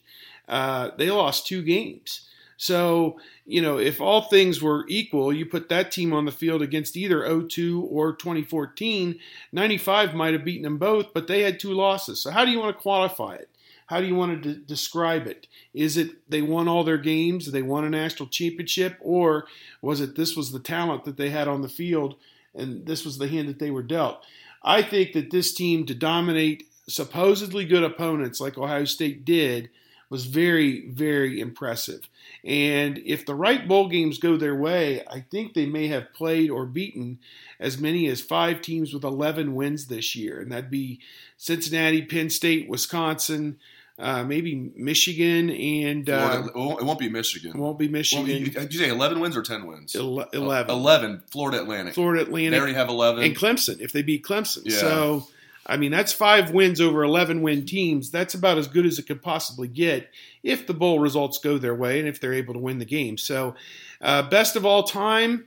Uh, 0.49 0.91
they 0.99 1.11
lost 1.11 1.49
two 1.49 1.63
games. 1.63 2.29
So, 2.57 3.19
you 3.45 3.61
know, 3.61 3.79
if 3.79 4.01
all 4.01 4.23
things 4.23 4.63
were 4.63 4.85
equal, 4.89 5.33
you 5.33 5.45
put 5.47 5.69
that 5.69 5.91
team 5.91 6.13
on 6.13 6.25
the 6.25 6.33
field 6.33 6.63
against 6.63 6.97
either 6.97 7.43
02 7.49 7.83
or 7.83 8.15
2014, 8.15 9.19
95 9.53 10.15
might 10.15 10.35
have 10.35 10.45
beaten 10.45 10.63
them 10.63 10.79
both, 10.79 11.13
but 11.13 11.27
they 11.27 11.43
had 11.43 11.59
two 11.59 11.73
losses. 11.73 12.21
So, 12.21 12.31
how 12.31 12.45
do 12.45 12.51
you 12.51 12.59
want 12.59 12.77
to 12.77 12.83
qualify 12.83 13.35
it? 13.35 13.49
How 13.87 14.01
do 14.01 14.07
you 14.07 14.15
want 14.15 14.43
to 14.43 14.55
describe 14.55 15.27
it? 15.27 15.47
Is 15.75 15.97
it 15.97 16.29
they 16.31 16.43
won 16.43 16.69
all 16.69 16.85
their 16.85 16.99
games, 16.99 17.51
they 17.51 17.63
won 17.63 17.85
a 17.85 17.91
national 17.91 18.29
championship, 18.29 18.97
or 19.01 19.47
was 19.83 20.01
it 20.01 20.17
this 20.17 20.37
was 20.37 20.53
the 20.53 20.61
talent 20.61 21.05
that 21.05 21.17
they 21.17 21.31
had 21.31 21.49
on 21.49 21.63
the 21.63 21.69
field 21.69 22.17
and 22.55 22.87
this 22.87 23.05
was 23.05 23.19
the 23.19 23.29
hand 23.29 23.49
that 23.49 23.59
they 23.59 23.71
were 23.71 23.83
dealt? 23.83 24.25
I 24.63 24.81
think 24.81 25.13
that 25.13 25.31
this 25.31 25.53
team 25.53 25.85
to 25.87 25.95
dominate 25.95 26.67
supposedly 26.89 27.67
good 27.67 27.83
opponents 27.83 28.41
like 28.41 28.57
Ohio 28.57 28.85
State 28.87 29.25
did 29.25 29.69
was 30.15 30.27
very, 30.27 30.87
very 30.91 31.41
impressive. 31.41 32.09
And 32.45 32.99
if 33.05 33.27
the 33.27 33.35
right 33.35 33.67
bowl 33.67 33.89
games 33.89 34.19
go 34.19 34.37
their 34.37 34.55
way, 34.55 35.03
I 35.11 35.25
think 35.29 35.55
they 35.55 35.67
may 35.67 35.89
have 35.89 36.15
played 36.15 36.51
or 36.51 36.67
beaten 36.67 37.19
as 37.59 37.79
many 37.79 38.07
as 38.07 38.21
five 38.21 38.61
teams 38.61 38.95
with 38.95 39.03
11 39.03 39.57
wins 39.57 39.89
this 39.89 40.15
year. 40.15 40.41
And 40.41 40.53
that'd 40.53 40.71
be 40.71 41.01
Cincinnati, 41.37 42.03
Penn 42.03 42.31
State, 42.31 42.69
Wisconsin, 42.69 43.59
uh, 43.99 44.23
maybe 44.23 44.71
Michigan 44.77 45.51
and 45.51 46.09
uh, 46.09 46.45
it 46.47 46.55
won't 46.55 47.01
be 47.01 47.09
Michigan. 47.09 47.51
It 47.51 47.57
Won't 47.57 47.79
be 47.81 47.89
Michigan. 47.89 48.25
Well, 48.25 48.37
you, 48.37 48.51
did 48.51 48.73
you 48.73 48.79
say 48.79 48.91
eleven 48.91 49.19
wins 49.19 49.37
or 49.37 49.43
ten 49.43 49.67
wins? 49.67 49.97
Ele- 49.97 50.29
eleven. 50.33 50.75
Eleven. 50.75 51.23
Florida 51.29 51.61
Atlantic. 51.61 51.95
Florida 51.95 52.23
Atlantic. 52.23 52.53
They 52.53 52.59
already 52.59 52.75
have 52.75 52.89
eleven. 52.89 53.25
And 53.25 53.37
Clemson 53.37 53.81
if 53.81 53.93
they 53.93 54.03
beat 54.03 54.25
Clemson. 54.25 54.63
Yeah. 54.65 54.79
So. 54.79 55.29
I 55.67 55.77
mean, 55.77 55.91
that's 55.91 56.13
five 56.13 56.51
wins 56.51 56.81
over 56.81 57.03
11 57.03 57.41
win 57.43 57.65
teams. 57.65 58.11
That's 58.11 58.35
about 58.35 58.59
as 58.59 58.69
good 58.69 58.85
as 58.85 58.99
it 58.99 59.07
could 59.07 59.23
possibly 59.23 59.69
get 59.69 60.11
if 60.43 60.67
the 60.67 60.75
bowl 60.75 60.99
results 60.99 61.39
go 61.39 61.57
their 61.57 61.75
way 61.75 61.99
and 61.99 62.07
if 62.07 62.21
they're 62.21 62.35
able 62.35 62.53
to 62.55 62.61
win 62.61 62.79
the 62.79 62.85
game. 62.85 63.17
So, 63.17 63.55
uh, 64.03 64.29
best 64.29 64.57
of 64.57 64.67
all 64.67 64.83
time, 64.83 65.47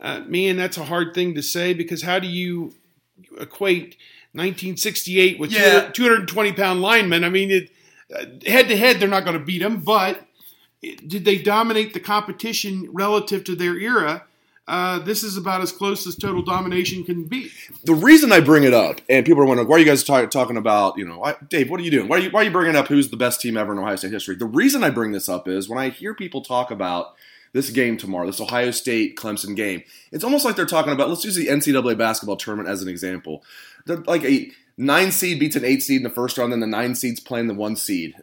uh, 0.00 0.20
man, 0.26 0.56
that's 0.56 0.78
a 0.78 0.84
hard 0.84 1.12
thing 1.14 1.34
to 1.34 1.42
say 1.42 1.74
because 1.74 2.02
how 2.02 2.18
do 2.18 2.28
you 2.28 2.74
equate 3.38 3.96
1968 4.32 5.38
with 5.38 5.52
Yeah. 5.52 5.90
220 5.92 6.52
pound 6.52 6.80
linemen? 6.80 7.24
I 7.24 7.28
mean, 7.28 7.68
head 8.46 8.68
to 8.68 8.76
head, 8.76 9.00
they're 9.00 9.08
not 9.08 9.24
going 9.24 9.38
to 9.38 9.44
beat 9.44 9.60
them, 9.60 9.80
but 9.80 10.26
did 10.80 11.24
they 11.24 11.38
dominate 11.38 11.92
the 11.92 12.00
competition 12.00 12.88
relative 12.92 13.44
to 13.44 13.54
their 13.54 13.76
era? 13.76 14.24
Uh, 14.68 14.98
this 14.98 15.24
is 15.24 15.38
about 15.38 15.62
as 15.62 15.72
close 15.72 16.06
as 16.06 16.14
total 16.14 16.42
domination 16.42 17.02
can 17.02 17.24
be. 17.24 17.50
the 17.84 17.94
reason 17.94 18.30
I 18.30 18.40
bring 18.40 18.64
it 18.64 18.74
up, 18.74 19.00
and 19.08 19.24
people 19.24 19.42
are 19.42 19.46
wondering, 19.46 19.66
why 19.66 19.76
are 19.76 19.78
you 19.78 19.86
guys 19.86 20.04
talk, 20.04 20.30
talking 20.30 20.58
about, 20.58 20.98
you 20.98 21.06
know, 21.06 21.34
Dave, 21.48 21.70
what 21.70 21.80
are 21.80 21.82
you 21.82 21.90
doing? 21.90 22.06
Why 22.06 22.16
are 22.16 22.20
you, 22.20 22.30
why 22.30 22.42
are 22.42 22.44
you 22.44 22.50
bringing 22.50 22.76
up 22.76 22.86
who's 22.86 23.08
the 23.08 23.16
best 23.16 23.40
team 23.40 23.56
ever 23.56 23.72
in 23.72 23.78
Ohio 23.78 23.96
State 23.96 24.12
history? 24.12 24.36
The 24.36 24.44
reason 24.44 24.84
I 24.84 24.90
bring 24.90 25.12
this 25.12 25.26
up 25.26 25.48
is 25.48 25.70
when 25.70 25.78
I 25.78 25.88
hear 25.88 26.14
people 26.14 26.42
talk 26.42 26.70
about 26.70 27.14
this 27.54 27.70
game 27.70 27.96
tomorrow, 27.96 28.26
this 28.26 28.42
Ohio 28.42 28.70
State 28.70 29.16
Clemson 29.16 29.56
game, 29.56 29.82
it's 30.12 30.22
almost 30.22 30.44
like 30.44 30.54
they're 30.54 30.66
talking 30.66 30.92
about, 30.92 31.08
let's 31.08 31.24
use 31.24 31.34
the 31.34 31.46
NCAA 31.46 31.96
basketball 31.96 32.36
tournament 32.36 32.68
as 32.68 32.82
an 32.82 32.88
example. 32.88 33.42
They're 33.86 33.96
like 33.96 34.24
a 34.24 34.50
nine 34.78 35.12
seed 35.12 35.38
beats 35.38 35.56
an 35.56 35.64
eight 35.64 35.82
seed 35.82 35.98
in 35.98 36.02
the 36.04 36.10
first 36.10 36.38
round, 36.38 36.52
then 36.52 36.60
the 36.60 36.66
nine 36.66 36.94
seed's 36.94 37.20
playing 37.20 37.48
the 37.48 37.54
one 37.54 37.76
seed. 37.76 38.14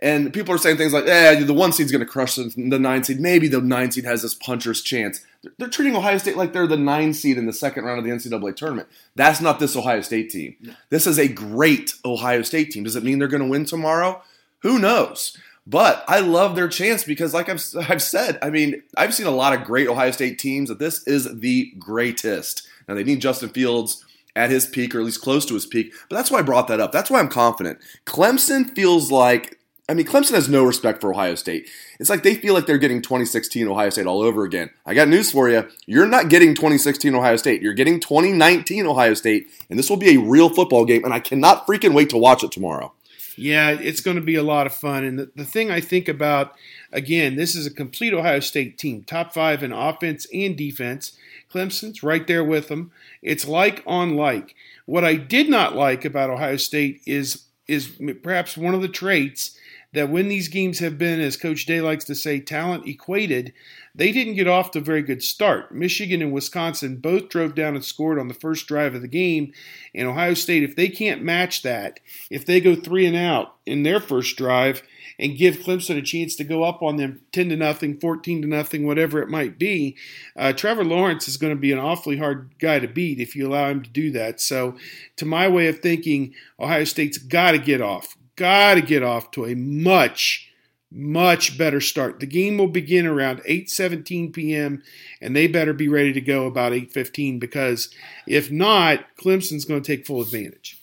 And 0.00 0.32
people 0.32 0.54
are 0.54 0.58
saying 0.58 0.76
things 0.76 0.92
like, 0.92 1.06
eh, 1.06 1.42
the 1.44 1.52
one 1.52 1.72
seed's 1.72 1.92
going 1.92 2.04
to 2.04 2.10
crush 2.10 2.36
the 2.36 2.52
nine 2.56 3.04
seed. 3.04 3.20
Maybe 3.20 3.46
the 3.46 3.60
nine 3.60 3.90
seed 3.90 4.04
has 4.04 4.22
this 4.22 4.34
puncher's 4.34 4.80
chance. 4.80 5.24
They're 5.58 5.68
treating 5.68 5.94
Ohio 5.94 6.18
State 6.18 6.36
like 6.36 6.52
they're 6.52 6.66
the 6.66 6.76
nine 6.76 7.12
seed 7.12 7.36
in 7.36 7.46
the 7.46 7.52
second 7.52 7.84
round 7.84 7.98
of 7.98 8.04
the 8.04 8.10
NCAA 8.10 8.56
tournament. 8.56 8.88
That's 9.14 9.40
not 9.40 9.58
this 9.58 9.76
Ohio 9.76 10.00
State 10.00 10.30
team. 10.30 10.56
This 10.90 11.06
is 11.06 11.18
a 11.18 11.28
great 11.28 11.92
Ohio 12.04 12.42
State 12.42 12.70
team. 12.70 12.84
Does 12.84 12.96
it 12.96 13.04
mean 13.04 13.18
they're 13.18 13.28
going 13.28 13.42
to 13.42 13.48
win 13.48 13.64
tomorrow? 13.64 14.22
Who 14.62 14.78
knows? 14.78 15.36
But 15.66 16.02
I 16.08 16.20
love 16.20 16.56
their 16.56 16.68
chance 16.68 17.04
because, 17.04 17.34
like 17.34 17.50
I've, 17.50 17.62
I've 17.90 18.02
said, 18.02 18.38
I 18.40 18.48
mean, 18.48 18.82
I've 18.96 19.14
seen 19.14 19.26
a 19.26 19.32
lot 19.32 19.52
of 19.52 19.64
great 19.64 19.88
Ohio 19.88 20.12
State 20.12 20.38
teams 20.38 20.70
that 20.70 20.78
this 20.78 21.06
is 21.06 21.40
the 21.40 21.72
greatest. 21.78 22.66
Now, 22.88 22.94
they 22.94 23.04
need 23.04 23.20
Justin 23.20 23.50
Fields 23.50 24.02
at 24.38 24.50
his 24.50 24.66
peak 24.66 24.94
or 24.94 25.00
at 25.00 25.04
least 25.04 25.20
close 25.20 25.44
to 25.46 25.54
his 25.54 25.66
peak, 25.66 25.92
but 26.08 26.16
that's 26.16 26.30
why 26.30 26.38
I 26.38 26.42
brought 26.42 26.68
that 26.68 26.80
up. 26.80 26.92
That's 26.92 27.10
why 27.10 27.18
I'm 27.18 27.28
confident. 27.28 27.78
Clemson 28.06 28.74
feels 28.74 29.10
like 29.10 29.58
I 29.90 29.94
mean, 29.94 30.04
Clemson 30.04 30.34
has 30.34 30.50
no 30.50 30.64
respect 30.64 31.00
for 31.00 31.10
Ohio 31.10 31.34
State. 31.34 31.70
It's 31.98 32.10
like 32.10 32.22
they 32.22 32.34
feel 32.34 32.52
like 32.52 32.66
they're 32.66 32.76
getting 32.76 33.00
2016 33.00 33.66
Ohio 33.66 33.88
State 33.88 34.06
all 34.06 34.20
over 34.20 34.44
again. 34.44 34.68
I 34.84 34.92
got 34.92 35.08
news 35.08 35.32
for 35.32 35.48
you. 35.48 35.66
You're 35.86 36.06
not 36.06 36.28
getting 36.28 36.54
2016 36.54 37.14
Ohio 37.14 37.36
State. 37.36 37.62
You're 37.62 37.72
getting 37.72 37.98
2019 37.98 38.84
Ohio 38.84 39.14
State, 39.14 39.46
and 39.70 39.78
this 39.78 39.88
will 39.88 39.96
be 39.96 40.14
a 40.14 40.20
real 40.20 40.50
football 40.50 40.84
game, 40.84 41.04
and 41.04 41.14
I 41.14 41.20
cannot 41.20 41.66
freaking 41.66 41.94
wait 41.94 42.10
to 42.10 42.18
watch 42.18 42.44
it 42.44 42.52
tomorrow. 42.52 42.92
Yeah, 43.38 43.70
it's 43.70 44.00
going 44.00 44.16
to 44.16 44.22
be 44.22 44.34
a 44.34 44.42
lot 44.42 44.66
of 44.66 44.74
fun. 44.74 45.04
And 45.04 45.18
the, 45.18 45.30
the 45.36 45.44
thing 45.44 45.70
I 45.70 45.80
think 45.80 46.08
about, 46.08 46.54
again, 46.92 47.36
this 47.36 47.54
is 47.54 47.66
a 47.66 47.70
complete 47.70 48.12
Ohio 48.12 48.40
State 48.40 48.78
team, 48.78 49.04
top 49.04 49.32
five 49.32 49.62
in 49.62 49.72
offense 49.72 50.26
and 50.34 50.56
defense. 50.56 51.12
Clemson's 51.52 52.02
right 52.02 52.26
there 52.26 52.44
with 52.44 52.68
them. 52.68 52.90
It's 53.22 53.46
like 53.46 53.82
on 53.86 54.16
like. 54.16 54.54
What 54.86 55.04
I 55.04 55.14
did 55.14 55.48
not 55.48 55.76
like 55.76 56.04
about 56.04 56.30
Ohio 56.30 56.56
State 56.56 57.00
is 57.06 57.44
is 57.66 57.92
perhaps 58.22 58.56
one 58.56 58.74
of 58.74 58.80
the 58.80 58.88
traits 58.88 59.58
that 59.92 60.10
when 60.10 60.28
these 60.28 60.48
games 60.48 60.80
have 60.80 60.98
been, 60.98 61.20
as 61.20 61.36
Coach 61.36 61.64
Day 61.64 61.80
likes 61.80 62.04
to 62.04 62.14
say, 62.14 62.40
talent 62.40 62.86
equated, 62.86 63.54
they 63.94 64.12
didn't 64.12 64.34
get 64.34 64.46
off 64.46 64.70
to 64.72 64.78
a 64.78 64.82
very 64.82 65.02
good 65.02 65.22
start. 65.22 65.72
Michigan 65.72 66.20
and 66.20 66.32
Wisconsin 66.32 66.96
both 66.96 67.28
drove 67.28 67.54
down 67.54 67.74
and 67.74 67.84
scored 67.84 68.18
on 68.18 68.28
the 68.28 68.34
first 68.34 68.66
drive 68.66 68.94
of 68.94 69.02
the 69.02 69.08
game. 69.08 69.52
And 69.94 70.06
Ohio 70.06 70.34
State, 70.34 70.62
if 70.62 70.76
they 70.76 70.88
can't 70.88 71.22
match 71.22 71.62
that, 71.62 72.00
if 72.30 72.44
they 72.44 72.60
go 72.60 72.74
three 72.74 73.06
and 73.06 73.16
out 73.16 73.56
in 73.64 73.82
their 73.82 73.98
first 73.98 74.36
drive 74.36 74.82
and 75.18 75.36
give 75.36 75.56
Clemson 75.56 75.96
a 75.96 76.02
chance 76.02 76.36
to 76.36 76.44
go 76.44 76.62
up 76.62 76.82
on 76.82 76.96
them 76.96 77.22
10 77.32 77.48
to 77.48 77.56
nothing, 77.56 77.98
14 77.98 78.42
to 78.42 78.48
nothing, 78.48 78.86
whatever 78.86 79.20
it 79.20 79.28
might 79.28 79.58
be, 79.58 79.96
uh, 80.36 80.52
Trevor 80.52 80.84
Lawrence 80.84 81.26
is 81.26 81.38
going 81.38 81.52
to 81.52 81.60
be 81.60 81.72
an 81.72 81.78
awfully 81.78 82.18
hard 82.18 82.50
guy 82.58 82.78
to 82.78 82.86
beat 82.86 83.20
if 83.20 83.34
you 83.34 83.48
allow 83.48 83.68
him 83.68 83.82
to 83.82 83.90
do 83.90 84.10
that. 84.12 84.40
So, 84.40 84.76
to 85.16 85.24
my 85.24 85.48
way 85.48 85.66
of 85.66 85.80
thinking, 85.80 86.34
Ohio 86.60 86.84
State's 86.84 87.18
got 87.18 87.52
to 87.52 87.58
get 87.58 87.80
off, 87.80 88.17
got 88.38 88.74
to 88.74 88.80
get 88.80 89.02
off 89.02 89.30
to 89.32 89.44
a 89.44 89.54
much 89.54 90.48
much 90.90 91.58
better 91.58 91.80
start. 91.80 92.18
The 92.18 92.26
game 92.26 92.56
will 92.56 92.68
begin 92.68 93.06
around 93.06 93.40
8:17 93.40 94.32
p.m. 94.32 94.82
and 95.20 95.36
they 95.36 95.46
better 95.46 95.72
be 95.72 95.88
ready 95.88 96.12
to 96.12 96.20
go 96.20 96.46
about 96.46 96.72
8:15 96.72 97.38
because 97.38 97.90
if 98.26 98.50
not, 98.50 99.04
Clemson's 99.18 99.64
going 99.64 99.82
to 99.82 99.86
take 99.86 100.06
full 100.06 100.22
advantage. 100.22 100.80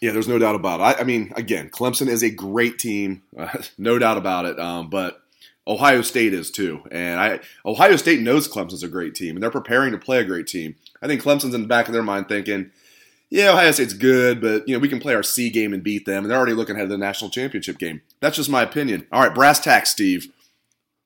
Yeah, 0.00 0.12
there's 0.12 0.28
no 0.28 0.38
doubt 0.38 0.54
about 0.54 0.80
it. 0.80 0.82
I, 0.82 1.00
I 1.00 1.04
mean, 1.04 1.32
again, 1.34 1.70
Clemson 1.70 2.06
is 2.08 2.22
a 2.22 2.30
great 2.30 2.78
team, 2.78 3.22
uh, 3.36 3.58
no 3.78 3.98
doubt 3.98 4.16
about 4.16 4.44
it. 4.44 4.60
Um, 4.60 4.90
but 4.90 5.22
Ohio 5.66 6.02
State 6.02 6.34
is 6.34 6.50
too, 6.50 6.82
and 6.90 7.20
I 7.20 7.40
Ohio 7.64 7.96
State 7.96 8.20
knows 8.20 8.48
Clemson's 8.48 8.82
a 8.82 8.88
great 8.88 9.14
team, 9.14 9.36
and 9.36 9.42
they're 9.42 9.50
preparing 9.50 9.92
to 9.92 9.98
play 9.98 10.18
a 10.18 10.24
great 10.24 10.46
team. 10.46 10.76
I 11.02 11.06
think 11.06 11.22
Clemson's 11.22 11.54
in 11.54 11.62
the 11.62 11.68
back 11.68 11.88
of 11.88 11.94
their 11.94 12.02
mind 12.02 12.28
thinking, 12.28 12.70
yeah, 13.30 13.50
Ohio 13.50 13.70
State's 13.72 13.92
good, 13.92 14.40
but 14.40 14.66
you 14.66 14.74
know 14.74 14.80
we 14.80 14.88
can 14.88 15.00
play 15.00 15.14
our 15.14 15.22
C 15.22 15.50
game 15.50 15.74
and 15.74 15.82
beat 15.82 16.06
them, 16.06 16.24
and 16.24 16.30
they're 16.30 16.38
already 16.38 16.54
looking 16.54 16.76
ahead 16.76 16.84
of 16.84 16.90
the 16.90 16.98
national 16.98 17.30
championship 17.30 17.78
game. 17.78 18.00
That's 18.20 18.36
just 18.36 18.50
my 18.50 18.62
opinion. 18.62 19.06
All 19.12 19.22
right, 19.22 19.34
brass 19.34 19.60
tacks, 19.60 19.90
Steve. 19.90 20.32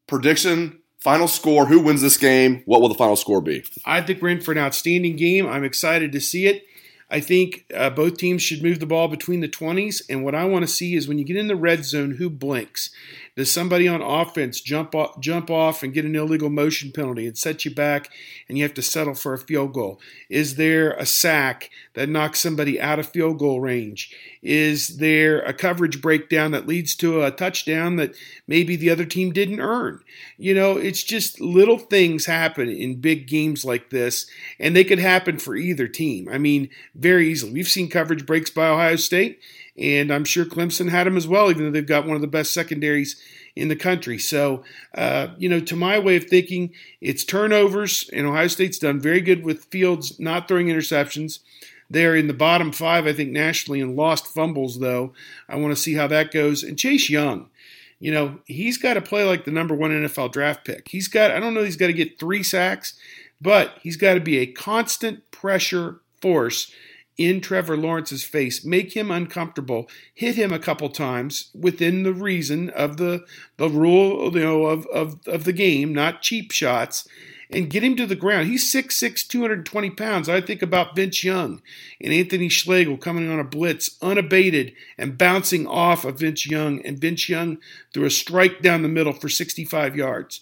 Prediction, 0.07 0.79
final 1.00 1.26
score. 1.26 1.67
Who 1.67 1.81
wins 1.81 2.02
this 2.02 2.17
game? 2.17 2.62
What 2.64 2.81
will 2.81 2.88
the 2.88 2.95
final 2.95 3.17
score 3.17 3.41
be? 3.41 3.64
I 3.85 4.00
think 4.02 4.23
we're 4.23 4.29
in 4.29 4.41
for 4.41 4.52
an 4.52 4.59
outstanding 4.59 5.17
game. 5.17 5.47
I'm 5.47 5.64
excited 5.64 6.12
to 6.12 6.21
see 6.21 6.47
it. 6.47 6.64
I 7.11 7.21
think 7.21 7.67
uh, 7.75 7.91
both 7.91 8.17
teams 8.17 8.43
should 8.43 8.62
move 8.62 8.81
the 8.81 8.87
ball 8.87 9.07
between 9.07 9.41
the 9.41 9.49
20s. 9.49 10.00
And 10.09 10.25
what 10.25 10.35
I 10.35 10.47
want 10.47 10.62
to 10.62 10.67
see 10.67 10.95
is 10.95 11.07
when 11.07 11.19
you 11.19 11.25
get 11.25 11.37
in 11.37 11.47
the 11.47 11.55
red 11.55 11.85
zone, 11.85 12.12
who 12.12 12.31
blinks? 12.31 12.88
Does 13.35 13.51
somebody 13.51 13.89
on 13.89 14.03
offense 14.03 14.61
jump 14.61 14.95
off, 14.95 15.19
jump 15.19 15.51
off 15.51 15.83
and 15.83 15.95
get 15.95 16.05
an 16.05 16.15
illegal 16.15 16.51
motion 16.51 16.93
penalty 16.93 17.27
and 17.27 17.37
set 17.37 17.65
you 17.65 17.75
back 17.75 18.11
and 18.47 18.59
you 18.59 18.65
have 18.65 18.75
to 18.75 18.83
settle 18.83 19.15
for 19.15 19.33
a 19.33 19.39
field 19.39 19.73
goal? 19.73 20.01
Is 20.29 20.57
there 20.57 20.93
a 20.93 21.07
sack 21.07 21.71
that 21.95 22.11
knocks 22.11 22.41
somebody 22.41 22.79
out 22.79 22.99
of 22.99 23.09
field 23.09 23.39
goal 23.39 23.61
range? 23.61 24.15
Is 24.43 24.99
there 24.99 25.41
a 25.41 25.55
coverage 25.55 26.03
breakdown 26.03 26.51
that 26.51 26.67
leads 26.67 26.95
to 26.97 27.23
a 27.23 27.31
touchdown 27.31 27.97
that 27.97 28.15
maybe 28.47 28.77
the 28.77 28.91
other 28.91 29.07
team 29.07 29.33
didn't 29.33 29.61
earn? 29.61 30.03
You 30.37 30.55
know, 30.55 30.77
it's 30.77 31.03
just 31.03 31.41
little 31.41 31.79
things 31.79 32.27
happen 32.27 32.69
in 32.69 33.01
big 33.01 33.29
games 33.29 33.65
like 33.65 33.89
this, 33.91 34.27
and 34.59 34.77
they 34.77 34.85
could 34.85 34.99
happen 34.99 35.39
for 35.39 35.57
either 35.57 35.89
team. 35.89 36.29
I 36.29 36.39
mean, 36.39 36.69
very 36.95 37.29
easily. 37.29 37.53
We've 37.53 37.69
seen 37.69 37.89
coverage 37.89 38.27
breaks 38.27 38.51
by 38.51 38.69
Ohio 38.69 38.97
State, 38.97 39.41
and 39.76 40.12
I'm 40.12 40.25
sure 40.25 40.45
Clemson 40.45 40.91
had 40.91 41.07
them 41.07 41.17
as 41.17 41.26
well, 41.26 41.50
even 41.50 41.64
though 41.64 41.71
they've 41.71 41.87
got 41.87 42.07
one 42.07 42.17
of 42.17 42.21
the 42.21 42.26
best 42.26 42.52
secondaries 42.52 43.21
in 43.57 43.69
the 43.69 43.76
country. 43.76 44.19
So, 44.19 44.64
uh, 44.95 45.29
you 45.38 45.49
know, 45.49 45.61
to 45.61 45.76
my 45.76 45.99
way 45.99 46.17
of 46.17 46.25
thinking, 46.25 46.73
it's 47.00 47.25
turnovers, 47.25 48.09
and 48.12 48.26
Ohio 48.26 48.49
State's 48.49 48.79
done 48.79 49.00
very 49.00 49.21
good 49.21 49.45
with 49.45 49.67
Fields 49.67 50.19
not 50.21 50.49
throwing 50.49 50.69
interceptions. 50.69 51.41
They're 51.88 52.17
in 52.17 52.26
the 52.26 52.35
bottom 52.35 52.73
five, 52.73 53.07
I 53.07 53.12
think, 53.12 53.31
nationally 53.31 53.81
in 53.81 53.97
lost 53.97 54.26
fumbles, 54.26 54.79
though. 54.79 55.12
I 55.49 55.57
want 55.57 55.75
to 55.76 55.83
see 55.83 55.95
how 55.95 56.07
that 56.07 56.33
goes. 56.33 56.62
And 56.62 56.79
Chase 56.79 57.11
Young, 57.11 57.50
you 57.99 58.11
know, 58.11 58.41
he's 58.47 58.79
got 58.79 58.95
to 58.95 59.02
play 59.02 59.25
like 59.25 59.45
the 59.45 59.50
number 59.50 59.75
one 59.75 59.91
NFL 59.91 60.33
draft 60.33 60.64
pick. 60.64 60.88
He's 60.88 61.09
got, 61.09 61.31
I 61.31 61.38
don't 61.38 61.55
know, 61.55 61.64
he's 61.64 61.76
got 61.76 61.88
to 61.88 61.93
get 61.93 62.19
three 62.19 62.43
sacks, 62.43 62.95
but 63.41 63.79
he's 63.83 63.97
got 63.97 64.14
to 64.14 64.21
be 64.21 64.38
a 64.38 64.47
constant 64.47 65.31
pressure 65.31 66.00
force 66.21 66.73
in 67.19 67.40
Trevor 67.40 67.76
Lawrence's 67.76 68.25
face, 68.25 68.64
make 68.64 68.95
him 68.95 69.11
uncomfortable, 69.11 69.88
hit 70.14 70.35
him 70.35 70.52
a 70.52 70.59
couple 70.59 70.88
times 70.88 71.50
within 71.54 72.02
the 72.02 72.14
reason 72.14 72.71
of 72.71 72.97
the 72.97 73.25
the 73.59 73.69
rule, 73.69 74.33
you 74.33 74.40
know, 74.42 74.66
of 74.66 74.87
of, 74.87 75.21
of 75.26 75.45
the 75.45 75.52
game, 75.52 75.92
not 75.92 76.23
cheap 76.23 76.52
shots, 76.52 77.07
and 77.50 77.71
get 77.71 77.85
him 77.85 77.97
to 77.97 78.07
the 78.07 78.16
ground. 78.16 78.49
He's 78.49 78.73
6'6", 78.73 79.26
220 79.26 79.90
pounds. 79.90 80.28
I 80.28 80.40
think 80.40 80.62
about 80.62 80.97
Vince 80.97 81.23
Young 81.23 81.61
and 82.00 82.12
Anthony 82.12 82.49
Schlegel 82.49 82.97
coming 82.97 83.31
on 83.31 83.38
a 83.38 83.45
blitz 83.45 83.99
unabated 84.00 84.73
and 84.97 85.19
bouncing 85.19 85.66
off 85.66 86.04
of 86.04 86.19
Vince 86.19 86.47
Young, 86.47 86.81
and 86.85 86.99
Vince 86.99 87.28
Young 87.28 87.59
threw 87.92 88.07
a 88.07 88.11
strike 88.11 88.62
down 88.62 88.83
the 88.83 88.88
middle 88.88 89.12
for 89.12 89.28
65 89.28 89.97
yards. 89.97 90.40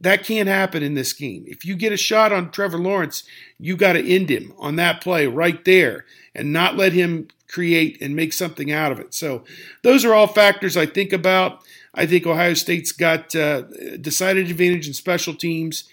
That 0.00 0.24
can't 0.24 0.48
happen 0.48 0.82
in 0.82 0.94
this 0.94 1.12
game. 1.12 1.44
If 1.46 1.64
you 1.64 1.76
get 1.76 1.92
a 1.92 1.96
shot 1.96 2.32
on 2.32 2.50
Trevor 2.50 2.78
Lawrence, 2.78 3.24
you 3.58 3.76
got 3.76 3.92
to 3.94 4.06
end 4.06 4.30
him 4.30 4.54
on 4.58 4.76
that 4.76 5.00
play 5.02 5.26
right 5.26 5.62
there 5.64 6.06
and 6.34 6.52
not 6.52 6.76
let 6.76 6.92
him 6.92 7.28
create 7.48 8.00
and 8.00 8.16
make 8.16 8.32
something 8.32 8.72
out 8.72 8.92
of 8.92 9.00
it. 9.00 9.12
So, 9.12 9.44
those 9.82 10.04
are 10.04 10.14
all 10.14 10.26
factors 10.26 10.76
I 10.76 10.86
think 10.86 11.12
about. 11.12 11.62
I 11.94 12.06
think 12.06 12.26
Ohio 12.26 12.54
State's 12.54 12.92
got 12.92 13.34
uh, 13.34 13.62
decided 14.00 14.48
advantage 14.48 14.86
in 14.86 14.94
special 14.94 15.34
teams, 15.34 15.84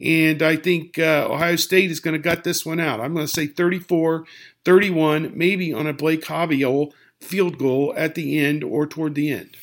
and 0.00 0.42
I 0.42 0.56
think 0.56 0.98
uh, 0.98 1.28
Ohio 1.30 1.56
State 1.56 1.90
is 1.90 2.00
going 2.00 2.14
to 2.14 2.18
gut 2.18 2.44
this 2.44 2.66
one 2.66 2.80
out. 2.80 3.00
I'm 3.00 3.14
going 3.14 3.26
to 3.26 3.32
say 3.32 3.46
34 3.46 4.24
31, 4.64 5.32
maybe 5.34 5.72
on 5.72 5.86
a 5.86 5.92
Blake 5.92 6.24
Haubeil 6.24 6.92
field 7.20 7.58
goal 7.58 7.94
at 7.96 8.14
the 8.14 8.38
end 8.38 8.64
or 8.64 8.86
toward 8.86 9.14
the 9.14 9.30
end. 9.30 9.56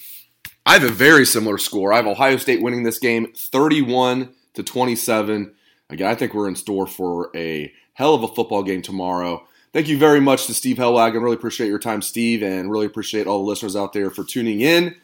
I 0.65 0.73
have 0.73 0.83
a 0.83 0.89
very 0.89 1.25
similar 1.25 1.57
score. 1.57 1.91
I 1.91 1.95
have 1.97 2.07
Ohio 2.07 2.37
State 2.37 2.61
winning 2.61 2.83
this 2.83 2.99
game 2.99 3.33
31 3.35 4.29
to 4.53 4.63
27. 4.63 5.53
Again, 5.89 6.07
I 6.07 6.15
think 6.15 6.33
we're 6.33 6.47
in 6.47 6.55
store 6.55 6.85
for 6.85 7.31
a 7.35 7.73
hell 7.93 8.13
of 8.13 8.23
a 8.23 8.27
football 8.27 8.61
game 8.61 8.81
tomorrow. 8.81 9.45
Thank 9.73 9.87
you 9.87 9.97
very 9.97 10.19
much 10.19 10.45
to 10.47 10.53
Steve 10.53 10.77
Helwagen. 10.77 11.23
Really 11.23 11.35
appreciate 11.35 11.67
your 11.67 11.79
time, 11.79 12.01
Steve, 12.01 12.43
and 12.43 12.69
really 12.69 12.85
appreciate 12.85 13.25
all 13.25 13.39
the 13.39 13.49
listeners 13.49 13.75
out 13.75 13.93
there 13.93 14.11
for 14.11 14.23
tuning 14.23 14.61
in. 14.61 14.95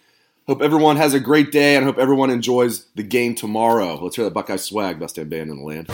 Hope 0.45 0.61
everyone 0.61 0.95
has 0.97 1.13
a 1.13 1.19
great 1.19 1.51
day 1.51 1.75
and 1.75 1.85
hope 1.85 1.97
everyone 1.97 2.29
enjoys 2.29 2.85
the 2.95 3.03
game 3.03 3.33
tomorrow. 3.33 3.99
Let's 4.01 4.15
hear 4.15 4.25
that 4.25 4.33
Buckeye 4.33 4.57
swag, 4.57 4.99
best 4.99 5.15
damn 5.15 5.27
band 5.27 5.49
in 5.49 5.57
the 5.57 5.63
land. 5.63 5.87